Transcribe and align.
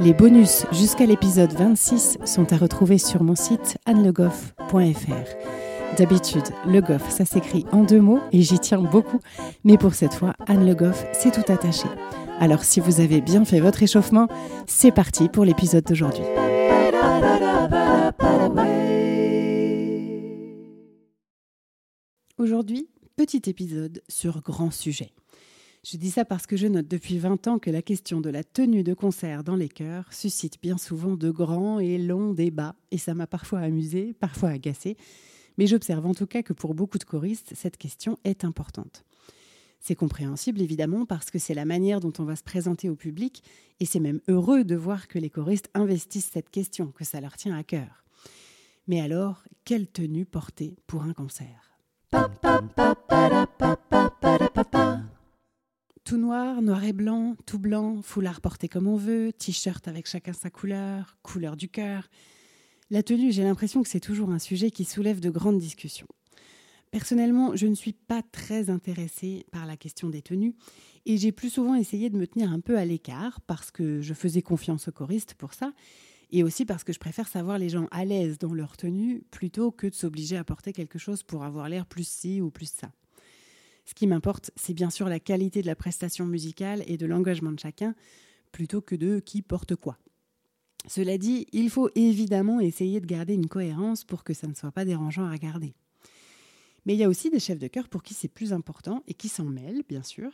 Les 0.00 0.14
bonus 0.14 0.64
jusqu'à 0.72 1.06
l'épisode 1.06 1.52
26 1.52 2.18
sont 2.24 2.52
à 2.52 2.56
retrouver 2.56 2.98
sur 2.98 3.22
mon 3.22 3.34
site 3.34 3.78
annelegoff.fr. 3.86 5.96
D'habitude, 5.96 6.44
Le 6.66 6.80
Goff, 6.80 7.10
ça 7.10 7.24
s'écrit 7.24 7.66
en 7.70 7.84
deux 7.84 8.00
mots 8.00 8.20
et 8.32 8.42
j'y 8.42 8.58
tiens 8.58 8.80
beaucoup, 8.80 9.20
mais 9.64 9.76
pour 9.76 9.94
cette 9.94 10.14
fois, 10.14 10.34
Anne 10.46 10.66
Le 10.66 10.74
Goff, 10.74 11.04
c'est 11.12 11.32
tout 11.32 11.52
attaché. 11.52 11.86
Alors 12.40 12.64
si 12.64 12.80
vous 12.80 13.00
avez 13.00 13.20
bien 13.20 13.44
fait 13.44 13.60
votre 13.60 13.82
échauffement, 13.82 14.28
c'est 14.66 14.92
parti 14.92 15.28
pour 15.28 15.44
l'épisode 15.44 15.84
d'aujourd'hui. 15.84 16.24
Aujourd'hui, 22.38 22.88
petit 23.16 23.42
épisode 23.46 24.02
sur 24.08 24.40
grand 24.40 24.70
sujet. 24.70 25.12
Je 25.84 25.96
dis 25.96 26.12
ça 26.12 26.24
parce 26.24 26.46
que 26.46 26.56
je 26.56 26.68
note 26.68 26.86
depuis 26.86 27.18
20 27.18 27.48
ans 27.48 27.58
que 27.58 27.68
la 27.68 27.82
question 27.82 28.20
de 28.20 28.30
la 28.30 28.44
tenue 28.44 28.84
de 28.84 28.94
concert 28.94 29.42
dans 29.42 29.56
les 29.56 29.68
chœurs 29.68 30.12
suscite 30.12 30.62
bien 30.62 30.78
souvent 30.78 31.16
de 31.16 31.28
grands 31.28 31.80
et 31.80 31.98
longs 31.98 32.32
débats, 32.32 32.76
et 32.92 32.98
ça 32.98 33.14
m'a 33.14 33.26
parfois 33.26 33.58
amusé, 33.58 34.12
parfois 34.12 34.50
agacé, 34.50 34.96
mais 35.58 35.66
j'observe 35.66 36.06
en 36.06 36.14
tout 36.14 36.28
cas 36.28 36.44
que 36.44 36.52
pour 36.52 36.74
beaucoup 36.74 36.98
de 36.98 37.04
choristes, 37.04 37.54
cette 37.56 37.78
question 37.78 38.16
est 38.22 38.44
importante. 38.44 39.04
C'est 39.80 39.96
compréhensible 39.96 40.60
évidemment 40.60 41.04
parce 41.04 41.32
que 41.32 41.40
c'est 41.40 41.52
la 41.52 41.64
manière 41.64 41.98
dont 41.98 42.12
on 42.20 42.24
va 42.24 42.36
se 42.36 42.44
présenter 42.44 42.88
au 42.88 42.94
public, 42.94 43.42
et 43.80 43.84
c'est 43.84 43.98
même 43.98 44.20
heureux 44.28 44.62
de 44.62 44.76
voir 44.76 45.08
que 45.08 45.18
les 45.18 45.30
choristes 45.30 45.68
investissent 45.74 46.30
cette 46.32 46.50
question, 46.50 46.92
que 46.92 47.04
ça 47.04 47.20
leur 47.20 47.36
tient 47.36 47.56
à 47.56 47.64
cœur. 47.64 48.04
Mais 48.86 49.00
alors, 49.00 49.42
quelle 49.64 49.88
tenue 49.88 50.26
porter 50.26 50.76
pour 50.86 51.02
un 51.02 51.12
concert? 51.12 51.76
Noir, 56.62 56.84
et 56.84 56.92
blanc, 56.92 57.36
tout 57.46 57.58
blanc, 57.58 58.00
foulard 58.02 58.40
porté 58.40 58.68
comme 58.68 58.86
on 58.86 58.96
veut, 58.96 59.32
t-shirt 59.32 59.86
avec 59.88 60.06
chacun 60.06 60.32
sa 60.32 60.50
couleur, 60.50 61.18
couleur 61.22 61.56
du 61.56 61.68
cœur. 61.68 62.08
La 62.90 63.02
tenue, 63.02 63.32
j'ai 63.32 63.42
l'impression 63.42 63.82
que 63.82 63.88
c'est 63.88 64.00
toujours 64.00 64.30
un 64.30 64.38
sujet 64.38 64.70
qui 64.70 64.84
soulève 64.84 65.20
de 65.20 65.30
grandes 65.30 65.58
discussions. 65.58 66.06
Personnellement, 66.90 67.56
je 67.56 67.66
ne 67.66 67.74
suis 67.74 67.94
pas 67.94 68.22
très 68.22 68.68
intéressée 68.68 69.46
par 69.50 69.66
la 69.66 69.76
question 69.76 70.10
des 70.10 70.20
tenues 70.20 70.54
et 71.06 71.16
j'ai 71.16 71.32
plus 71.32 71.48
souvent 71.48 71.74
essayé 71.74 72.10
de 72.10 72.18
me 72.18 72.26
tenir 72.26 72.52
un 72.52 72.60
peu 72.60 72.76
à 72.76 72.84
l'écart 72.84 73.40
parce 73.40 73.70
que 73.70 74.02
je 74.02 74.12
faisais 74.12 74.42
confiance 74.42 74.88
aux 74.88 74.92
choristes 74.92 75.34
pour 75.34 75.54
ça 75.54 75.72
et 76.30 76.42
aussi 76.42 76.64
parce 76.66 76.84
que 76.84 76.92
je 76.92 76.98
préfère 76.98 77.28
savoir 77.28 77.58
les 77.58 77.70
gens 77.70 77.88
à 77.90 78.04
l'aise 78.04 78.38
dans 78.38 78.52
leur 78.52 78.76
tenue 78.76 79.22
plutôt 79.30 79.70
que 79.70 79.86
de 79.86 79.94
s'obliger 79.94 80.36
à 80.36 80.44
porter 80.44 80.72
quelque 80.72 80.98
chose 80.98 81.22
pour 81.22 81.44
avoir 81.44 81.68
l'air 81.68 81.86
plus 81.86 82.06
ci 82.06 82.40
ou 82.40 82.50
plus 82.50 82.70
ça. 82.70 82.92
Ce 83.84 83.94
qui 83.94 84.06
m'importe, 84.06 84.50
c'est 84.56 84.74
bien 84.74 84.90
sûr 84.90 85.08
la 85.08 85.20
qualité 85.20 85.62
de 85.62 85.66
la 85.66 85.76
prestation 85.76 86.26
musicale 86.26 86.84
et 86.86 86.96
de 86.96 87.06
l'engagement 87.06 87.52
de 87.52 87.58
chacun, 87.58 87.94
plutôt 88.52 88.80
que 88.80 88.94
de 88.94 89.18
qui 89.18 89.42
porte 89.42 89.74
quoi. 89.74 89.98
Cela 90.88 91.16
dit, 91.18 91.46
il 91.52 91.70
faut 91.70 91.90
évidemment 91.94 92.60
essayer 92.60 93.00
de 93.00 93.06
garder 93.06 93.34
une 93.34 93.48
cohérence 93.48 94.04
pour 94.04 94.24
que 94.24 94.34
ça 94.34 94.46
ne 94.46 94.54
soit 94.54 94.72
pas 94.72 94.84
dérangeant 94.84 95.24
à 95.24 95.30
regarder. 95.30 95.74
Mais 96.84 96.94
il 96.94 96.98
y 96.98 97.04
a 97.04 97.08
aussi 97.08 97.30
des 97.30 97.38
chefs 97.38 97.58
de 97.58 97.68
chœur 97.68 97.88
pour 97.88 98.02
qui 98.02 98.14
c'est 98.14 98.28
plus 98.28 98.52
important 98.52 99.02
et 99.06 99.14
qui 99.14 99.28
s'en 99.28 99.44
mêlent, 99.44 99.84
bien 99.88 100.02
sûr, 100.02 100.30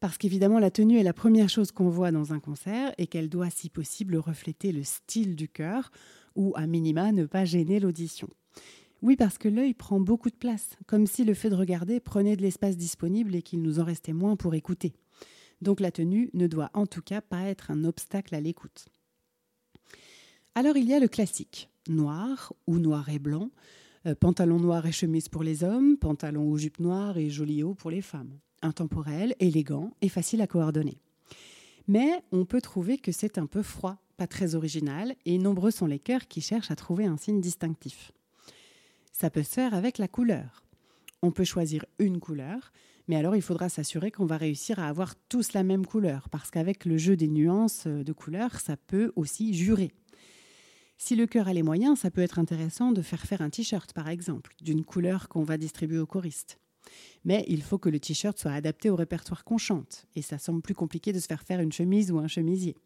parce 0.00 0.18
qu'évidemment 0.18 0.58
la 0.58 0.70
tenue 0.70 0.98
est 0.98 1.02
la 1.02 1.14
première 1.14 1.48
chose 1.48 1.72
qu'on 1.72 1.88
voit 1.88 2.12
dans 2.12 2.34
un 2.34 2.40
concert 2.40 2.92
et 2.98 3.06
qu'elle 3.06 3.30
doit, 3.30 3.48
si 3.48 3.70
possible, 3.70 4.16
refléter 4.16 4.72
le 4.72 4.84
style 4.84 5.36
du 5.36 5.48
chœur 5.48 5.90
ou, 6.34 6.52
à 6.54 6.66
minima, 6.66 7.12
ne 7.12 7.24
pas 7.24 7.46
gêner 7.46 7.80
l'audition. 7.80 8.28
Oui, 9.06 9.14
parce 9.14 9.38
que 9.38 9.48
l'œil 9.48 9.72
prend 9.72 10.00
beaucoup 10.00 10.30
de 10.30 10.34
place, 10.34 10.70
comme 10.88 11.06
si 11.06 11.24
le 11.24 11.32
fait 11.32 11.48
de 11.48 11.54
regarder 11.54 12.00
prenait 12.00 12.34
de 12.34 12.42
l'espace 12.42 12.76
disponible 12.76 13.36
et 13.36 13.42
qu'il 13.42 13.62
nous 13.62 13.78
en 13.78 13.84
restait 13.84 14.12
moins 14.12 14.34
pour 14.34 14.56
écouter. 14.56 14.94
Donc 15.62 15.78
la 15.78 15.92
tenue 15.92 16.28
ne 16.34 16.48
doit 16.48 16.70
en 16.74 16.86
tout 16.86 17.02
cas 17.02 17.20
pas 17.20 17.42
être 17.42 17.70
un 17.70 17.84
obstacle 17.84 18.34
à 18.34 18.40
l'écoute. 18.40 18.86
Alors 20.56 20.76
il 20.76 20.88
y 20.88 20.92
a 20.92 20.98
le 20.98 21.06
classique, 21.06 21.70
noir 21.88 22.52
ou 22.66 22.80
noir 22.80 23.08
et 23.08 23.20
blanc, 23.20 23.52
euh, 24.06 24.16
pantalon 24.16 24.58
noir 24.58 24.84
et 24.86 24.92
chemise 24.92 25.28
pour 25.28 25.44
les 25.44 25.62
hommes, 25.62 25.96
pantalon 25.98 26.48
ou 26.48 26.58
jupe 26.58 26.80
noire 26.80 27.16
et 27.16 27.30
joli 27.30 27.62
haut 27.62 27.74
pour 27.74 27.92
les 27.92 28.02
femmes. 28.02 28.40
Intemporel, 28.60 29.36
élégant 29.38 29.92
et 30.02 30.08
facile 30.08 30.42
à 30.42 30.48
coordonner. 30.48 30.98
Mais 31.86 32.24
on 32.32 32.44
peut 32.44 32.60
trouver 32.60 32.98
que 32.98 33.12
c'est 33.12 33.38
un 33.38 33.46
peu 33.46 33.62
froid, 33.62 33.98
pas 34.16 34.26
très 34.26 34.56
original, 34.56 35.14
et 35.26 35.38
nombreux 35.38 35.70
sont 35.70 35.86
les 35.86 36.00
cœurs 36.00 36.26
qui 36.26 36.40
cherchent 36.40 36.72
à 36.72 36.76
trouver 36.76 37.04
un 37.04 37.16
signe 37.16 37.40
distinctif. 37.40 38.10
Ça 39.18 39.30
peut 39.30 39.42
se 39.42 39.54
faire 39.54 39.72
avec 39.72 39.96
la 39.96 40.08
couleur. 40.08 40.62
On 41.22 41.30
peut 41.30 41.42
choisir 41.42 41.86
une 41.98 42.20
couleur, 42.20 42.70
mais 43.08 43.16
alors 43.16 43.34
il 43.34 43.40
faudra 43.40 43.70
s'assurer 43.70 44.10
qu'on 44.10 44.26
va 44.26 44.36
réussir 44.36 44.78
à 44.78 44.88
avoir 44.88 45.14
tous 45.30 45.54
la 45.54 45.62
même 45.62 45.86
couleur, 45.86 46.28
parce 46.28 46.50
qu'avec 46.50 46.84
le 46.84 46.98
jeu 46.98 47.16
des 47.16 47.28
nuances 47.28 47.86
de 47.86 48.12
couleurs, 48.12 48.60
ça 48.60 48.76
peut 48.76 49.14
aussi 49.16 49.54
jurer. 49.54 49.90
Si 50.98 51.16
le 51.16 51.26
cœur 51.26 51.48
a 51.48 51.54
les 51.54 51.62
moyens, 51.62 52.00
ça 52.00 52.10
peut 52.10 52.20
être 52.20 52.38
intéressant 52.38 52.92
de 52.92 53.00
faire 53.00 53.22
faire 53.22 53.40
un 53.40 53.48
t-shirt, 53.48 53.94
par 53.94 54.10
exemple, 54.10 54.54
d'une 54.60 54.84
couleur 54.84 55.30
qu'on 55.30 55.44
va 55.44 55.56
distribuer 55.56 55.98
aux 55.98 56.04
choristes. 56.04 56.58
Mais 57.24 57.42
il 57.48 57.62
faut 57.62 57.78
que 57.78 57.88
le 57.88 57.98
t-shirt 57.98 58.38
soit 58.38 58.52
adapté 58.52 58.90
au 58.90 58.96
répertoire 58.96 59.44
qu'on 59.44 59.56
chante, 59.56 60.04
et 60.14 60.20
ça 60.20 60.36
semble 60.36 60.60
plus 60.60 60.74
compliqué 60.74 61.14
de 61.14 61.20
se 61.20 61.26
faire 61.26 61.42
faire 61.42 61.60
une 61.60 61.72
chemise 61.72 62.10
ou 62.10 62.18
un 62.18 62.28
chemisier. 62.28 62.76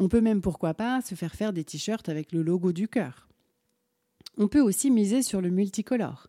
On 0.00 0.08
peut 0.08 0.20
même, 0.20 0.40
pourquoi 0.40 0.74
pas, 0.74 1.02
se 1.02 1.14
faire 1.14 1.36
faire 1.36 1.52
des 1.52 1.62
t-shirts 1.62 2.08
avec 2.08 2.32
le 2.32 2.42
logo 2.42 2.72
du 2.72 2.88
cœur. 2.88 3.25
On 4.36 4.48
peut 4.48 4.60
aussi 4.60 4.90
miser 4.90 5.22
sur 5.22 5.40
le 5.40 5.50
multicolore. 5.50 6.28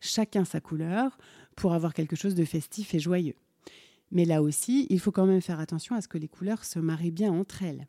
Chacun 0.00 0.44
sa 0.44 0.60
couleur 0.60 1.16
pour 1.56 1.72
avoir 1.72 1.94
quelque 1.94 2.16
chose 2.16 2.34
de 2.34 2.44
festif 2.44 2.94
et 2.94 2.98
joyeux. 2.98 3.36
Mais 4.10 4.24
là 4.24 4.42
aussi, 4.42 4.86
il 4.90 5.00
faut 5.00 5.12
quand 5.12 5.26
même 5.26 5.40
faire 5.40 5.60
attention 5.60 5.94
à 5.94 6.00
ce 6.00 6.08
que 6.08 6.18
les 6.18 6.28
couleurs 6.28 6.64
se 6.64 6.78
marient 6.78 7.10
bien 7.10 7.32
entre 7.32 7.62
elles. 7.62 7.86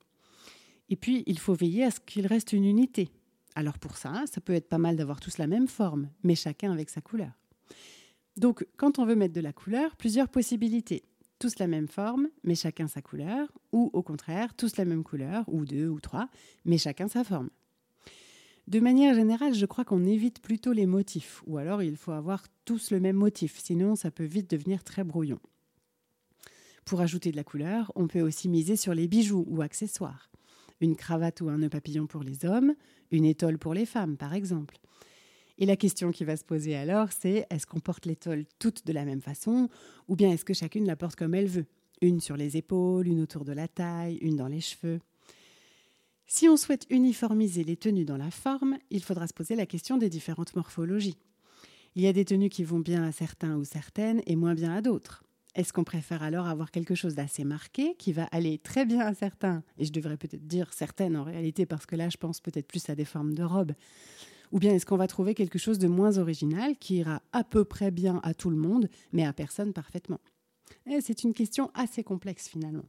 Et 0.90 0.96
puis, 0.96 1.24
il 1.26 1.40
faut 1.40 1.56
veiller 1.56 1.84
à 1.84 1.92
ce 1.92 2.00
qu'il 2.00 2.28
reste 2.28 2.54
une 2.54 2.66
unité. 2.66 3.10
Alors 3.56 3.80
pour 3.80 3.98
ça, 3.98 4.24
ça 4.32 4.42
peut 4.42 4.54
être 4.54 4.70
pas 4.70 4.78
mal 4.78 4.96
d'avoir 4.96 5.20
tous 5.20 5.38
la 5.38 5.48
même 5.48 5.68
forme, 5.68 6.10
mais 6.24 6.36
chacun 6.36 6.72
avec 6.72 6.90
sa 6.90 7.02
couleur. 7.02 7.32
Donc, 8.38 8.68
quand 8.78 9.00
on 9.00 9.06
veut 9.06 9.16
mettre 9.16 9.34
de 9.34 9.42
la 9.42 9.54
couleur, 9.54 9.96
plusieurs 9.96 10.30
possibilités. 10.30 11.04
Tous 11.40 11.58
la 11.58 11.68
même 11.68 11.88
forme, 11.88 12.30
mais 12.44 12.56
chacun 12.56 12.88
sa 12.88 13.02
couleur, 13.02 13.52
ou 13.72 13.90
au 13.94 14.04
contraire, 14.04 14.54
tous 14.56 14.78
la 14.78 14.86
même 14.86 15.04
couleur, 15.04 15.44
ou 15.48 15.66
deux 15.66 15.88
ou 15.88 16.00
trois, 16.00 16.30
mais 16.66 16.78
chacun 16.78 17.08
sa 17.08 17.24
forme. 17.24 17.50
De 18.68 18.80
manière 18.80 19.14
générale, 19.14 19.54
je 19.54 19.66
crois 19.68 19.86
qu'on 19.86 20.06
évite 20.06 20.42
plutôt 20.42 20.74
les 20.74 20.88
motifs, 20.88 21.44
ou 21.46 21.58
alors 21.58 21.84
il 21.84 21.98
faut 21.98 22.14
avoir 22.14 22.46
tous 22.66 22.90
le 22.90 23.00
même 23.00 23.16
motif, 23.16 23.60
sinon 23.60 23.96
ça 23.96 24.10
peut 24.10 24.24
vite 24.24 24.50
devenir 24.50 24.84
très 24.84 25.04
brouillon. 25.04 25.40
Pour 26.84 27.02
ajouter 27.02 27.32
de 27.32 27.36
la 27.36 27.44
couleur, 27.44 27.92
on 27.96 28.08
peut 28.08 28.22
aussi 28.22 28.50
miser 28.50 28.76
sur 28.76 28.96
les 28.96 29.08
bijoux 29.08 29.46
ou 29.48 29.62
accessoires. 29.62 30.32
Une 30.82 30.96
cravate 30.96 31.42
ou 31.42 31.50
un 31.50 31.60
nœud 31.60 31.70
papillon 31.70 32.08
pour 32.08 32.24
les 32.24 32.44
hommes, 32.44 32.74
une 33.12 33.26
étole 33.26 33.60
pour 33.60 33.76
les 33.76 33.86
femmes, 33.86 34.18
par 34.18 34.34
exemple. 34.34 34.78
Et 35.60 35.68
la 35.68 35.78
question 35.78 36.12
qui 36.12 36.26
va 36.26 36.36
se 36.36 36.44
poser 36.44 36.76
alors, 36.76 37.10
c'est 37.12 37.46
est-ce 37.52 37.68
qu'on 37.68 37.80
porte 37.80 38.08
l'étole 38.08 38.46
toutes 38.58 38.86
de 38.86 38.94
la 38.94 39.06
même 39.06 39.22
façon, 39.22 39.70
ou 40.08 40.16
bien 40.16 40.32
est-ce 40.32 40.44
que 40.44 40.56
chacune 40.56 40.88
la 40.88 40.96
porte 40.96 41.16
comme 41.16 41.36
elle 41.36 41.48
veut? 41.48 41.68
Une 42.02 42.20
sur 42.20 42.36
les 42.36 42.58
épaules, 42.58 43.08
une 43.08 43.22
autour 43.22 43.46
de 43.46 43.54
la 43.54 43.68
taille, 43.68 44.18
une 44.18 44.36
dans 44.36 44.48
les 44.48 44.60
cheveux 44.60 45.00
si 46.28 46.50
on 46.50 46.58
souhaite 46.58 46.86
uniformiser 46.90 47.64
les 47.64 47.78
tenues 47.78 48.06
dans 48.06 48.18
la 48.18 48.32
forme, 48.32 48.78
il 48.90 49.04
faudra 49.04 49.28
se 49.28 49.34
poser 49.34 49.56
la 49.56 49.66
question 49.66 49.98
des 49.98 50.10
différentes 50.10 50.56
morphologies. 50.56 51.18
Il 51.96 52.02
y 52.02 52.08
a 52.08 52.14
des 52.14 52.26
tenues 52.26 52.50
qui 52.50 52.64
vont 52.64 52.80
bien 52.80 53.04
à 53.04 53.12
certains 53.12 53.56
ou 53.56 53.64
certaines 53.64 54.22
et 54.26 54.36
moins 54.36 54.56
bien 54.56 54.74
à 54.74 54.82
d'autres. 54.82 55.24
Est-ce 55.56 55.72
qu'on 55.72 55.86
préfère 55.86 56.22
alors 56.22 56.48
avoir 56.48 56.70
quelque 56.70 56.96
chose 56.96 57.16
d'assez 57.16 57.46
marqué 57.46 57.96
qui 57.98 58.12
va 58.12 58.26
aller 58.32 58.58
très 58.58 58.86
bien 58.86 59.00
à 59.00 59.14
certains 59.14 59.64
Et 59.78 59.86
je 59.86 59.94
devrais 59.94 60.18
peut-être 60.18 60.46
dire 60.46 60.74
certaines 60.74 61.16
en 61.16 61.24
réalité 61.24 61.66
parce 61.66 61.86
que 61.86 61.96
là 61.96 62.10
je 62.10 62.18
pense 62.18 62.42
peut-être 62.42 62.68
plus 62.68 62.90
à 62.90 62.96
des 62.96 63.06
formes 63.06 63.34
de 63.34 63.44
robes. 63.44 63.72
Ou 64.52 64.60
bien 64.60 64.74
est-ce 64.74 64.86
qu'on 64.86 64.98
va 64.98 65.08
trouver 65.08 65.34
quelque 65.34 65.58
chose 65.58 65.80
de 65.80 65.88
moins 65.88 66.18
original 66.18 66.76
qui 66.78 66.98
ira 66.98 67.22
à 67.32 67.46
peu 67.46 67.64
près 67.64 67.92
bien 67.92 68.20
à 68.24 68.34
tout 68.34 68.50
le 68.50 68.58
monde 68.58 68.90
mais 69.14 69.26
à 69.26 69.32
personne 69.32 69.72
parfaitement? 69.72 70.20
Eh, 70.88 71.00
C'est 71.00 71.24
une 71.24 71.34
question 71.34 71.72
assez 71.74 72.04
complexe 72.04 72.50
finalement. 72.50 72.86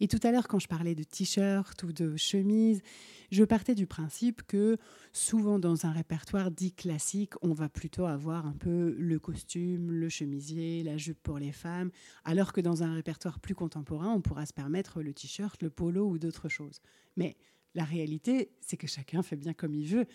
Et 0.00 0.08
tout 0.08 0.20
à 0.22 0.30
l'heure, 0.30 0.46
quand 0.46 0.58
je 0.58 0.68
parlais 0.68 0.94
de 0.94 1.02
t-shirt 1.02 1.82
ou 1.82 1.92
de 1.92 2.16
chemise, 2.16 2.82
je 3.30 3.44
partais 3.44 3.74
du 3.74 3.86
principe 3.86 4.42
que 4.42 4.76
souvent 5.12 5.58
dans 5.58 5.86
un 5.86 5.90
répertoire 5.90 6.50
dit 6.50 6.72
classique, 6.72 7.32
on 7.42 7.52
va 7.52 7.68
plutôt 7.68 8.04
avoir 8.04 8.46
un 8.46 8.52
peu 8.52 8.94
le 8.98 9.18
costume, 9.18 9.90
le 9.90 10.08
chemisier, 10.08 10.82
la 10.82 10.98
jupe 10.98 11.22
pour 11.22 11.38
les 11.38 11.52
femmes, 11.52 11.90
alors 12.24 12.52
que 12.52 12.60
dans 12.60 12.82
un 12.82 12.94
répertoire 12.94 13.40
plus 13.40 13.54
contemporain, 13.54 14.12
on 14.12 14.20
pourra 14.20 14.44
se 14.44 14.52
permettre 14.52 15.02
le 15.02 15.14
t-shirt, 15.14 15.62
le 15.62 15.70
polo 15.70 16.06
ou 16.06 16.18
d'autres 16.18 16.48
choses. 16.48 16.80
Mais 17.16 17.36
la 17.74 17.84
réalité, 17.84 18.50
c'est 18.60 18.76
que 18.76 18.86
chacun 18.86 19.22
fait 19.22 19.36
bien 19.36 19.54
comme 19.54 19.74
il 19.74 19.86
veut. 19.86 20.06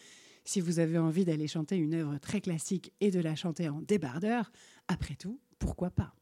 Si 0.43 0.61
vous 0.61 0.79
avez 0.79 0.97
envie 0.97 1.25
d'aller 1.25 1.47
chanter 1.47 1.77
une 1.77 1.93
œuvre 1.93 2.17
très 2.17 2.41
classique 2.41 2.93
et 2.99 3.11
de 3.11 3.19
la 3.19 3.35
chanter 3.35 3.69
en 3.69 3.81
débardeur, 3.81 4.51
après 4.87 5.15
tout, 5.15 5.39
pourquoi 5.59 5.91
pas? 5.91 6.15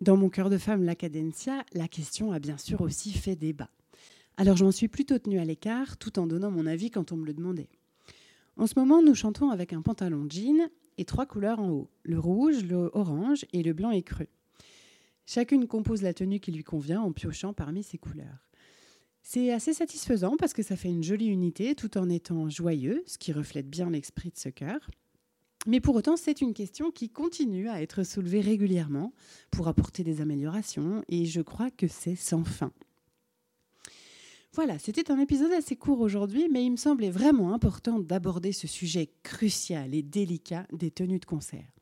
Dans 0.00 0.16
mon 0.16 0.30
cœur 0.30 0.50
de 0.50 0.58
femme, 0.58 0.82
la 0.82 0.96
cadencia, 0.96 1.64
la 1.74 1.86
question 1.86 2.32
a 2.32 2.40
bien 2.40 2.58
sûr 2.58 2.80
aussi 2.80 3.12
fait 3.12 3.36
débat. 3.36 3.70
Alors 4.36 4.56
j'en 4.56 4.72
suis 4.72 4.88
plutôt 4.88 5.18
tenue 5.18 5.38
à 5.38 5.44
l'écart 5.44 5.96
tout 5.96 6.18
en 6.18 6.26
donnant 6.26 6.50
mon 6.50 6.66
avis 6.66 6.90
quand 6.90 7.12
on 7.12 7.16
me 7.16 7.26
le 7.26 7.34
demandait. 7.34 7.68
En 8.56 8.66
ce 8.66 8.78
moment, 8.78 9.02
nous 9.02 9.14
chantons 9.14 9.50
avec 9.50 9.72
un 9.72 9.82
pantalon 9.82 10.26
jean 10.28 10.68
et 10.98 11.04
trois 11.04 11.26
couleurs 11.26 11.60
en 11.60 11.70
haut, 11.70 11.90
le 12.02 12.18
rouge, 12.18 12.64
le 12.64 12.90
orange 12.92 13.46
et 13.52 13.62
le 13.62 13.72
blanc 13.72 13.90
écru. 13.90 14.28
Chacune 15.26 15.68
compose 15.68 16.02
la 16.02 16.14
tenue 16.14 16.40
qui 16.40 16.50
lui 16.50 16.64
convient 16.64 17.00
en 17.00 17.12
piochant 17.12 17.52
parmi 17.52 17.82
ces 17.82 17.98
couleurs. 17.98 18.48
C'est 19.22 19.52
assez 19.52 19.72
satisfaisant 19.72 20.36
parce 20.36 20.52
que 20.52 20.64
ça 20.64 20.74
fait 20.74 20.88
une 20.88 21.04
jolie 21.04 21.28
unité 21.28 21.76
tout 21.76 21.96
en 21.96 22.08
étant 22.08 22.50
joyeux, 22.50 23.04
ce 23.06 23.18
qui 23.18 23.32
reflète 23.32 23.70
bien 23.70 23.88
l'esprit 23.88 24.30
de 24.30 24.36
ce 24.36 24.48
chœur. 24.48 24.90
Mais 25.66 25.80
pour 25.80 25.94
autant, 25.94 26.16
c'est 26.16 26.40
une 26.40 26.54
question 26.54 26.90
qui 26.90 27.08
continue 27.08 27.68
à 27.68 27.82
être 27.82 28.02
soulevée 28.02 28.40
régulièrement 28.40 29.12
pour 29.50 29.68
apporter 29.68 30.02
des 30.02 30.20
améliorations 30.20 31.04
et 31.08 31.24
je 31.24 31.40
crois 31.40 31.70
que 31.70 31.86
c'est 31.86 32.16
sans 32.16 32.44
fin. 32.44 32.72
Voilà, 34.54 34.78
c'était 34.78 35.10
un 35.10 35.18
épisode 35.18 35.52
assez 35.52 35.76
court 35.76 36.00
aujourd'hui, 36.00 36.48
mais 36.50 36.64
il 36.64 36.72
me 36.72 36.76
semblait 36.76 37.10
vraiment 37.10 37.54
important 37.54 37.98
d'aborder 37.98 38.52
ce 38.52 38.66
sujet 38.66 39.10
crucial 39.22 39.94
et 39.94 40.02
délicat 40.02 40.66
des 40.72 40.90
tenues 40.90 41.20
de 41.20 41.24
concert. 41.24 41.72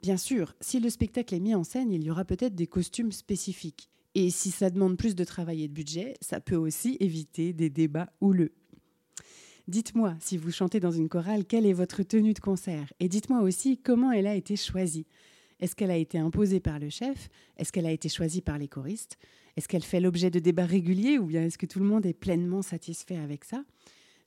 Bien 0.00 0.16
sûr, 0.16 0.54
si 0.60 0.78
le 0.78 0.90
spectacle 0.90 1.34
est 1.34 1.40
mis 1.40 1.54
en 1.54 1.64
scène, 1.64 1.92
il 1.92 2.04
y 2.04 2.10
aura 2.10 2.24
peut-être 2.24 2.54
des 2.54 2.66
costumes 2.66 3.10
spécifiques. 3.10 3.88
Et 4.14 4.30
si 4.30 4.50
ça 4.50 4.68
demande 4.68 4.96
plus 4.96 5.14
de 5.14 5.24
travail 5.24 5.64
et 5.64 5.68
de 5.68 5.72
budget, 5.72 6.14
ça 6.20 6.40
peut 6.40 6.56
aussi 6.56 6.98
éviter 7.00 7.52
des 7.52 7.70
débats 7.70 8.12
houleux. 8.20 8.52
Dites-moi, 9.68 10.14
si 10.20 10.36
vous 10.36 10.50
chantez 10.50 10.80
dans 10.80 10.90
une 10.90 11.08
chorale, 11.08 11.44
quelle 11.44 11.66
est 11.66 11.72
votre 11.72 12.02
tenue 12.02 12.34
de 12.34 12.40
concert 12.40 12.92
Et 13.00 13.08
dites-moi 13.08 13.40
aussi 13.40 13.78
comment 13.78 14.10
elle 14.10 14.26
a 14.26 14.34
été 14.34 14.56
choisie. 14.56 15.06
Est-ce 15.60 15.76
qu'elle 15.76 15.92
a 15.92 15.96
été 15.96 16.18
imposée 16.18 16.58
par 16.58 16.80
le 16.80 16.90
chef 16.90 17.28
Est-ce 17.56 17.70
qu'elle 17.70 17.86
a 17.86 17.92
été 17.92 18.08
choisie 18.08 18.40
par 18.40 18.58
les 18.58 18.66
choristes 18.66 19.18
Est-ce 19.56 19.68
qu'elle 19.68 19.84
fait 19.84 20.00
l'objet 20.00 20.30
de 20.30 20.40
débats 20.40 20.66
réguliers 20.66 21.18
ou 21.18 21.26
bien 21.26 21.44
est-ce 21.44 21.58
que 21.58 21.66
tout 21.66 21.78
le 21.78 21.84
monde 21.84 22.04
est 22.04 22.12
pleinement 22.12 22.62
satisfait 22.62 23.16
avec 23.16 23.44
ça 23.44 23.62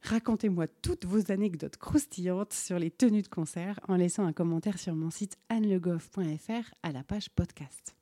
Racontez-moi 0.02 0.68
toutes 0.82 1.06
vos 1.06 1.32
anecdotes 1.32 1.78
croustillantes 1.78 2.54
sur 2.54 2.80
les 2.80 2.92
tenues 2.92 3.24
de 3.24 3.28
concert 3.28 3.80
en 3.88 3.96
laissant 3.96 4.26
un 4.26 4.34
commentaire 4.34 4.80
sur 4.80 4.96
mon 4.96 5.10
site 5.10 5.36
annelegoff.fr 5.50 6.74
à 6.84 6.92
la 6.92 7.04
page 7.04 7.30
podcast. 7.30 7.96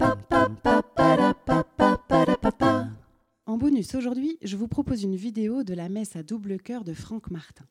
En 0.00 0.82
bonus, 3.60 3.94
aujourd'hui, 3.94 4.38
je 4.40 4.56
vous 4.56 4.68
propose 4.68 5.02
une 5.02 5.16
vidéo 5.16 5.64
de 5.64 5.74
la 5.74 5.90
messe 5.90 6.16
à 6.16 6.22
double 6.22 6.58
cœur 6.58 6.82
de 6.82 6.94
Franck 6.94 7.30
Martin. 7.30 7.66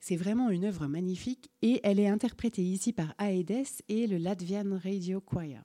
C'est 0.00 0.16
vraiment 0.16 0.50
une 0.50 0.64
œuvre 0.64 0.88
magnifique 0.88 1.48
et 1.62 1.78
elle 1.84 2.00
est 2.00 2.08
interprétée 2.08 2.64
ici 2.64 2.92
par 2.92 3.14
Aedes 3.20 3.84
et 3.88 4.08
le 4.08 4.18
Latvian 4.18 4.80
Radio 4.82 5.20
Choir. 5.20 5.62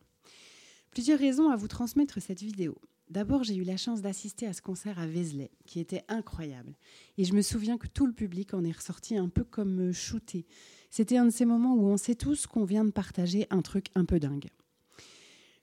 Plusieurs 0.92 1.18
raisons 1.18 1.50
à 1.50 1.56
vous 1.56 1.68
transmettre 1.68 2.22
cette 2.22 2.44
vidéo. 2.44 2.76
D'abord, 3.10 3.44
j'ai 3.44 3.56
eu 3.56 3.64
la 3.64 3.78
chance 3.78 4.04
d'assister 4.04 4.46
à 4.46 4.54
ce 4.54 4.62
concert 4.62 5.00
à 5.00 5.08
Vézelay, 5.08 5.50
qui 5.66 5.80
était 5.80 6.04
incroyable. 6.08 6.78
Et 7.18 7.24
je 7.24 7.34
me 7.34 7.42
souviens 7.42 7.80
que 7.80 7.88
tout 7.88 8.06
le 8.06 8.14
public 8.14 8.54
en 8.54 8.64
est 8.64 8.78
ressorti 8.78 9.18
un 9.18 9.28
peu 9.28 9.44
comme 9.44 9.92
shooté. 9.92 10.46
C'était 10.92 11.18
un 11.18 11.26
de 11.26 11.32
ces 11.32 11.46
moments 11.46 11.74
où 11.74 11.88
on 11.88 11.98
sait 11.98 12.14
tous 12.14 12.46
qu'on 12.46 12.64
vient 12.64 12.86
de 12.86 12.92
partager 12.92 13.48
un 13.50 13.64
truc 13.64 13.88
un 13.96 14.06
peu 14.06 14.20
dingue. 14.20 14.50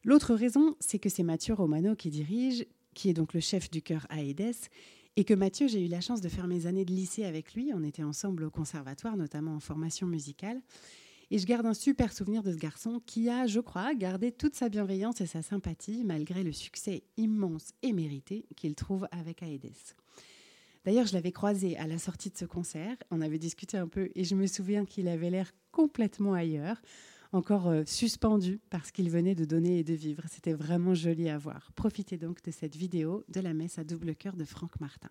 L'autre 0.02 0.34
raison, 0.34 0.74
c'est 0.80 0.98
que 0.98 1.08
c'est 1.08 1.22
Mathieu 1.22 1.54
Romano 1.54 1.94
qui 1.94 2.10
dirige, 2.10 2.66
qui 2.94 3.10
est 3.10 3.14
donc 3.14 3.34
le 3.34 3.40
chef 3.40 3.70
du 3.70 3.82
chœur 3.82 4.06
Aedes, 4.10 4.70
et 5.16 5.24
que 5.24 5.34
Mathieu, 5.34 5.68
j'ai 5.68 5.84
eu 5.84 5.88
la 5.88 6.00
chance 6.00 6.20
de 6.20 6.28
faire 6.28 6.48
mes 6.48 6.66
années 6.66 6.84
de 6.84 6.92
lycée 6.92 7.24
avec 7.24 7.54
lui. 7.54 7.70
On 7.72 7.84
était 7.84 8.02
ensemble 8.02 8.44
au 8.44 8.50
conservatoire, 8.50 9.16
notamment 9.16 9.54
en 9.54 9.60
formation 9.60 10.06
musicale. 10.06 10.60
Et 11.30 11.38
je 11.38 11.46
garde 11.46 11.66
un 11.66 11.74
super 11.74 12.12
souvenir 12.12 12.42
de 12.42 12.52
ce 12.52 12.56
garçon 12.56 13.00
qui 13.06 13.28
a, 13.28 13.46
je 13.46 13.60
crois, 13.60 13.94
gardé 13.94 14.32
toute 14.32 14.54
sa 14.54 14.68
bienveillance 14.68 15.20
et 15.20 15.26
sa 15.26 15.42
sympathie 15.42 16.02
malgré 16.04 16.42
le 16.42 16.52
succès 16.52 17.04
immense 17.16 17.72
et 17.82 17.92
mérité 17.92 18.46
qu'il 18.56 18.74
trouve 18.74 19.06
avec 19.10 19.42
Aedes. 19.42 19.94
D'ailleurs, 20.84 21.06
je 21.06 21.14
l'avais 21.14 21.32
croisé 21.32 21.78
à 21.78 21.86
la 21.86 21.98
sortie 21.98 22.28
de 22.28 22.36
ce 22.36 22.44
concert, 22.44 22.96
on 23.10 23.22
avait 23.22 23.38
discuté 23.38 23.78
un 23.78 23.88
peu 23.88 24.10
et 24.14 24.24
je 24.24 24.34
me 24.34 24.46
souviens 24.46 24.84
qu'il 24.84 25.08
avait 25.08 25.30
l'air 25.30 25.50
complètement 25.72 26.34
ailleurs, 26.34 26.80
encore 27.34 27.68
euh, 27.68 27.82
suspendu 27.86 28.60
parce 28.70 28.90
qu'il 28.90 29.10
venait 29.10 29.34
de 29.34 29.44
donner 29.44 29.78
et 29.78 29.84
de 29.84 29.94
vivre. 29.94 30.22
C'était 30.30 30.52
vraiment 30.52 30.94
joli 30.94 31.28
à 31.28 31.38
voir. 31.38 31.70
Profitez 31.74 32.16
donc 32.16 32.42
de 32.42 32.50
cette 32.50 32.76
vidéo 32.76 33.24
de 33.28 33.40
la 33.40 33.52
messe 33.54 33.78
à 33.78 33.84
double 33.84 34.14
cœur 34.14 34.36
de 34.36 34.44
Franck 34.44 34.80
Martin. 34.80 35.10